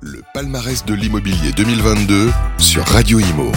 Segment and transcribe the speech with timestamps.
[0.00, 3.50] Le palmarès de l'immobilier 2022 sur Radio Imo.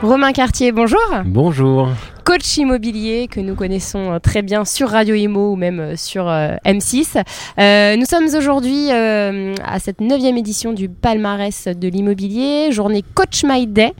[0.00, 1.00] Romain Cartier, bonjour.
[1.24, 1.88] Bonjour
[2.26, 6.28] coach immobilier que nous connaissons euh, très bien sur Radio Imo ou même euh, sur
[6.28, 7.22] euh, M6.
[7.96, 13.92] nous sommes aujourd'hui à cette neuvième édition du palmarès de l'immobilier, journée Coach My Day.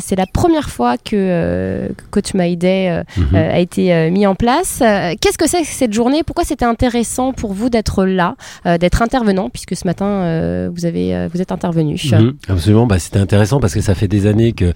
[0.00, 3.34] C'est la première fois que Coach My Day mhm.
[3.34, 4.78] a été mis en place.
[5.20, 6.22] Qu'est-ce que c'est cette journée?
[6.22, 11.40] Pourquoi c'était intéressant pour vous d'être là, d'être intervenant, puisque ce matin vous, avez, vous
[11.40, 12.00] êtes intervenu?
[12.04, 12.34] Mhm.
[12.48, 14.72] Absolument, bah, c'était intéressant parce que ça fait des années que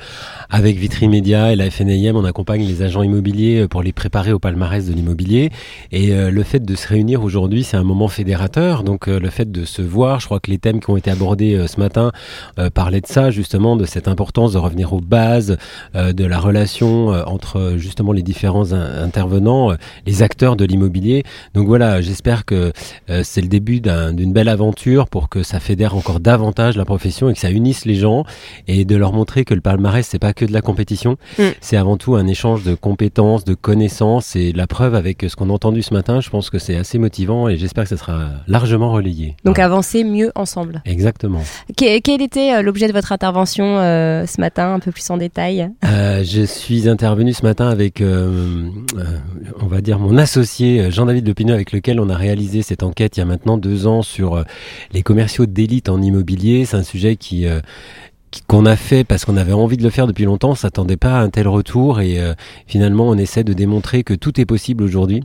[0.48, 4.32] avec Vitry Média et la FNIM, on accompagne les agents immobiliers euh, pour les préparer
[4.32, 5.50] au palmarès de l'immobilier.
[5.92, 8.82] Et euh, le fait de se réunir aujourd'hui, c'est un moment fédérateur.
[8.82, 11.10] Donc euh, le fait de se voir, je crois que les thèmes qui ont été
[11.10, 12.12] abordés ce matin
[12.74, 15.56] parlaient de ça, justement, de cette importance de revenir aux bases,
[15.94, 19.72] de la relation entre justement les différents intervenants,
[20.06, 21.24] les acteurs de l'immobilier.
[21.54, 22.72] Donc voilà, j'espère que
[23.22, 27.34] c'est le début d'une belle aventure pour que ça fédère encore davantage la profession et
[27.34, 28.24] que ça unisse les gens
[28.68, 31.42] et de leur montrer que le palmarès, c'est pas que de la compétition, mm.
[31.60, 35.50] c'est avant tout un échange de compétences, de connaissances et la preuve avec ce qu'on
[35.50, 38.30] a entendu ce matin, je pense que c'est assez motivant et j'espère que ça sera
[38.46, 39.36] largement relayé.
[39.44, 40.82] Donc avancer mieux ensemble.
[40.84, 41.42] Exactement.
[41.76, 45.70] quel était euh, l'objet de votre intervention euh, ce matin, un peu plus en détail?
[45.84, 51.72] Euh, Je suis intervenu ce matin avec, on va dire, mon associé Jean-David Lepineux avec
[51.72, 54.44] lequel on a réalisé cette enquête il y a maintenant deux ans sur
[54.92, 56.64] les commerciaux d'élite en immobilier.
[56.64, 57.46] C'est un sujet qui
[58.46, 61.18] qu'on a fait parce qu'on avait envie de le faire depuis longtemps, on s'attendait pas
[61.18, 62.34] à un tel retour et euh,
[62.66, 65.22] finalement on essaie de démontrer que tout est possible aujourd'hui.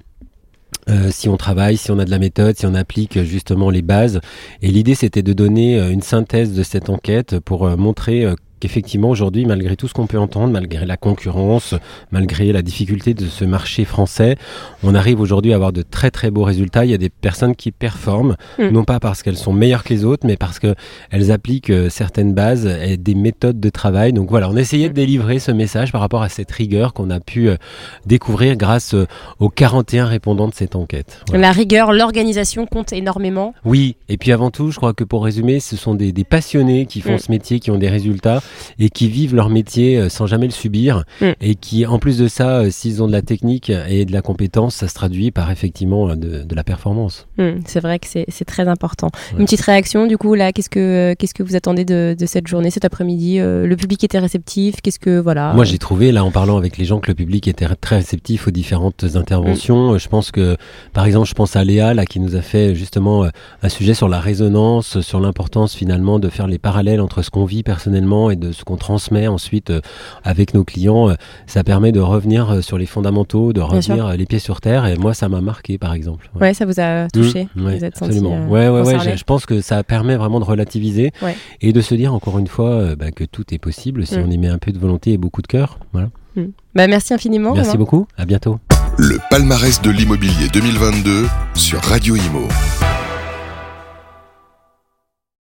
[0.90, 3.84] Euh, si on travaille, si on a de la méthode, si on applique justement les
[3.84, 4.20] bases.
[4.64, 8.26] Et l'idée, c'était de donner euh, une synthèse de cette enquête pour montrer
[8.62, 11.76] qu'effectivement aujourd'hui, malgré tout ce qu'on peut entendre, malgré la concurrence,
[12.12, 14.38] malgré la difficulté de ce marché français,
[14.84, 16.86] on arrive aujourd'hui à avoir de très très beaux résultats.
[16.86, 18.70] Il y a des personnes qui performent, mm.
[18.70, 22.34] non pas parce qu'elles sont meilleures que les autres, mais parce qu'elles appliquent euh, certaines
[22.34, 24.14] bases et des méthodes de travail.
[24.14, 27.20] Donc voilà, on essayait de délivrer ce message par rapport à cette rigueur qu'on a
[27.20, 27.58] pu euh,
[28.06, 29.08] découvrir grâce euh,
[29.40, 31.20] aux 41 répondants de cette enquête.
[31.34, 33.56] La rigueur, l'organisation compte énormément.
[33.66, 37.02] Oui, et puis avant tout, je crois que pour résumer, ce sont des, passionnés qui
[37.02, 37.20] font mm.
[37.20, 38.42] ce métier, qui ont des résultats
[38.80, 41.32] et qui vivent leur métier euh, sans jamais le subir mm.
[41.42, 44.22] et qui, en plus de ça, euh, s'ils ont de la technique et de la
[44.22, 47.28] compétence, ça se traduit par effectivement euh, de, la performance.
[47.38, 49.10] Mm, c'est vrai que c'est très important.
[49.38, 52.70] Une petite réaction, du coup, là, qu'est-ce que qu'est-ce que vous attendez de, cette journée,
[52.70, 56.58] cet après-midi Le public était réceptif Qu'est-ce que voilà Moi, j'ai trouvé là, en parlant
[56.58, 59.94] avec les gens, que le public était très réceptif aux différentes interventions.
[59.94, 60.00] Mm.
[60.00, 60.58] Je pense que,
[60.94, 63.26] par exemple, je pense à Léa là qui nous a fait justement
[63.64, 67.46] un sujet sur la résonance, sur l'importance finalement de faire les parallèles entre ce qu'on
[67.46, 69.80] vit personnellement et de ce qu'on transmet ensuite euh,
[70.26, 71.14] avec nos clients, euh,
[71.48, 74.86] ça permet de revenir euh, sur les fondamentaux, de revenir les pieds sur terre.
[74.86, 76.30] Et moi, ça m'a marqué, par exemple.
[76.40, 76.54] Ouais.
[76.54, 77.48] ça vous a touché.
[77.56, 78.48] Mmh, vous êtes absolument.
[78.50, 79.18] ouais, ouais, ouais.
[79.18, 81.12] Je, pense que ça permet vraiment de relativiser
[81.62, 84.24] et de se dire encore une fois bah, que tout est possible si mmh.
[84.26, 85.80] on y met un peu de volonté et beaucoup de cœur.
[85.94, 86.10] Voilà.
[86.36, 86.44] Mmh.
[86.76, 87.54] Bah, merci infiniment.
[87.54, 88.08] Merci beaucoup.
[88.18, 88.60] À bientôt.
[88.98, 92.48] Le palmarès de l'immobilier 2022 sur Radio Imo.